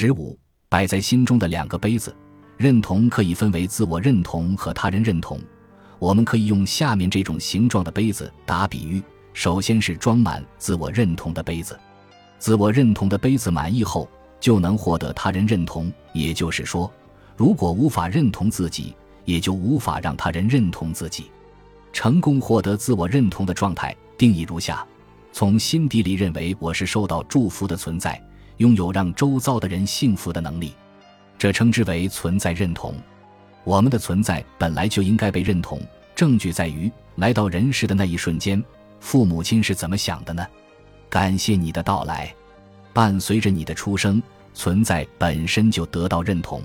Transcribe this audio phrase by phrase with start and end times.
[0.00, 2.14] 十五，摆在心中的两个杯子，
[2.56, 5.40] 认同可以分为自我认同和他人认同。
[5.98, 11.76] 我们可以用下面这种形状的杯子打比喻：首先是装满自我认同的杯子，
[12.38, 14.08] 自我认同的杯子满意后，
[14.38, 15.92] 就能获得他人认同。
[16.12, 16.88] 也就是说，
[17.36, 18.94] 如果无法认同自己，
[19.24, 21.28] 也就无法让他人认同自己。
[21.92, 24.86] 成功获得自我认同的状态定义如下：
[25.32, 28.22] 从心底里认为我是受到祝福的存在，
[28.58, 30.74] 拥有让周遭的人幸福的能力，
[31.36, 32.94] 这称之为存在认同。
[33.64, 35.80] 我们的存在本来就应该被认同。
[36.14, 38.62] 证据在于，来到人世的那一瞬间，
[39.00, 40.46] 父母亲是怎么想的呢？
[41.08, 42.34] 感谢你的到来，
[42.92, 44.20] 伴随着你的出生，
[44.52, 46.60] 存在本身就得到认同。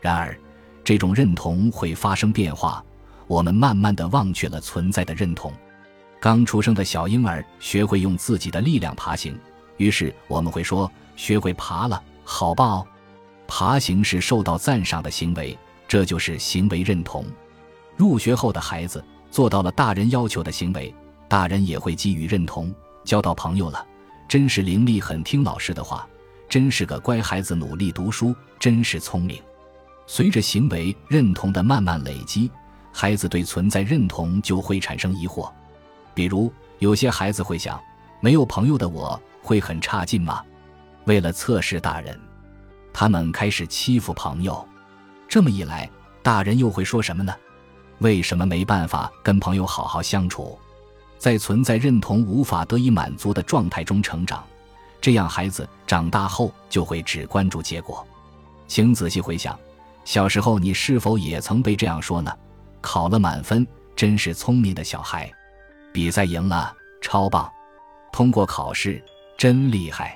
[0.00, 0.36] 然而，
[0.82, 2.84] 这种认同会发生变化。
[3.28, 5.52] 我们慢慢的忘却了存在的认同。
[6.18, 9.38] 刚出生的小婴儿学会用自己的力量爬行，
[9.80, 12.86] 于是我们会说：“学会爬了，好棒！”
[13.48, 15.58] 爬行是受到赞赏的行为，
[15.88, 17.24] 这就是行为认同。
[17.96, 20.94] 入学后的孩子做到了大人要求的行为，
[21.28, 22.70] 大人也会给予认同。
[23.04, 23.82] 交到朋友了，
[24.28, 26.06] 真是伶俐，很听老师的话，
[26.46, 29.42] 真是个乖孩子，努力读书，真是聪明。
[30.06, 32.50] 随着行为认同的慢慢累积。
[32.92, 35.50] 孩子对存在认同就会产生疑惑，
[36.12, 37.80] 比如有些孩子会想：
[38.20, 40.42] 没有朋友的我会很差劲吗？
[41.04, 42.18] 为了测试大人，
[42.92, 44.66] 他们开始欺负朋友。
[45.28, 45.88] 这么一来，
[46.22, 47.34] 大人又会说什么呢？
[47.98, 50.58] 为什么没办法跟朋友好好相处？
[51.18, 54.42] 在存在认同无法得以满足的状态中成长，
[55.00, 58.06] 这样孩子长大后就会只关注结果。
[58.66, 59.58] 请仔细回想，
[60.04, 62.34] 小时候你是否也曾被这样说呢？
[62.80, 65.26] 考了满分，真是聪明的小孩；
[65.92, 67.46] 比赛赢了，超棒；
[68.10, 69.04] 通过考试，
[69.40, 70.08] 真厉害；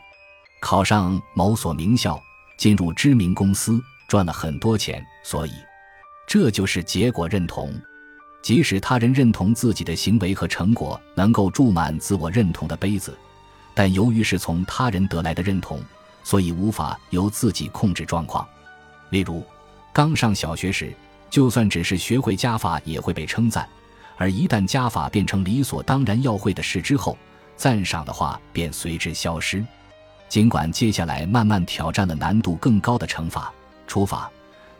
[0.60, 2.22] 考上某所名校，
[2.58, 5.02] 进入知名公司，赚了很多钱。
[5.22, 5.52] 所以，
[6.26, 7.72] 这就是结果认同。
[8.42, 13.16] 即使他人认同自己的行为和成果能够注满自我认同的杯子，
[13.72, 15.80] 但由于是从他人得来的认同，
[16.22, 18.46] 所以无法由自己控制状况。
[19.08, 19.42] 例如，
[19.90, 20.94] 刚上小学时。
[21.30, 23.64] 就算只是学会加法，也会被称赞；
[24.18, 27.16] 而一旦加法变成理所当然要会的事之后，
[27.56, 29.64] 赞赏的话便随之消失。
[30.28, 33.52] 尽管接下来慢慢挑战了难度更高的乘法、
[33.86, 34.30] 除法，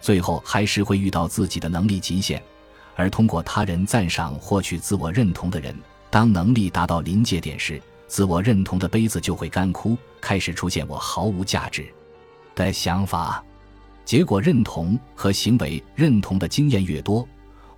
[0.01, 2.43] 最后还是会遇到自己的能力极限。
[2.97, 5.77] 而通过他人赞赏获取自我认同的人，
[6.11, 11.87] 当能力达到临界点时，自我认同的杯子就会干枯，开始出现“我毫无价值”
[12.55, 13.45] 的想法。
[14.05, 17.27] 结果认同和行为认同的经验越多，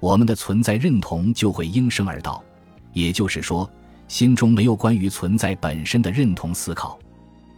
[0.01, 2.43] 我们的存在认同就会应声而到。
[2.93, 3.71] 也就是说，
[4.09, 6.99] 心中没有关于存在本身的认同思考。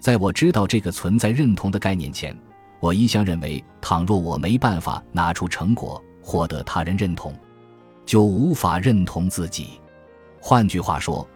[0.00, 2.36] 在我知道这个存在认同的概念前，
[2.81, 7.34] 我一向认为，倘若我没办法拿出成果获得他人认同，
[8.06, 9.81] 就无法认同自己。
[10.41, 11.26] 换句话说，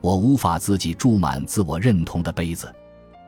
[0.00, 2.72] 我无法自己注满自我认同的杯子。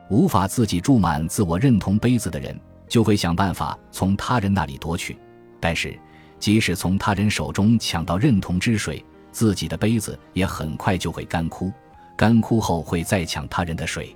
[0.09, 2.59] 无法自己注满自我认同杯子的人。
[2.87, 5.17] 就会想办法从他人那里夺取，
[5.59, 5.99] 但是
[6.37, 9.03] 即使从他人手中抢到认同之水，
[9.35, 11.69] 自己的杯子也很快就会干枯。
[12.15, 14.15] 干枯后会再抢他人的水，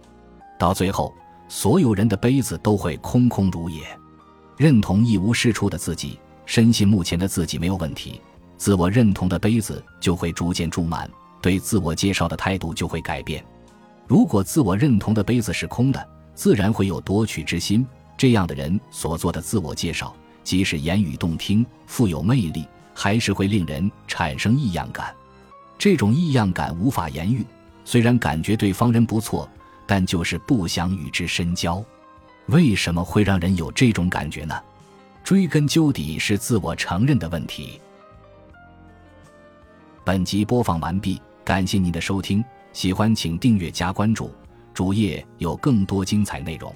[0.57, 1.13] 到最后，
[1.49, 3.81] 所有人的杯子都会空空如也。
[4.55, 8.21] 认同一无是处的自己，深信目前的自己没有问题，
[8.55, 13.43] 自我认同的杯子就会逐渐注满，对自我介绍的态度就会改变。
[14.07, 17.85] 如果自我认同的杯子是空的，自然会有夺取之心。
[18.17, 20.15] 这样的人所做的自我介绍，
[20.45, 22.65] 即使言语动听、富有魅力，
[23.01, 25.15] 还是会令人产生异样感。
[25.77, 27.45] 这种异样感无法言喻，
[27.85, 29.49] 虽然感觉对方人不错，
[29.87, 31.81] 但就是不想与之深交。
[32.47, 34.61] 为什么会让人有这种感觉呢？
[35.23, 37.79] 追根究底是自我承认的问题。
[40.03, 42.43] 本集播放完毕，感谢您的收听，
[42.73, 44.29] 喜欢请订阅加关注，
[44.73, 46.75] 主页有更多精彩内容。